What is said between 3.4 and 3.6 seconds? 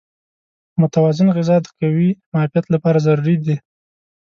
ده.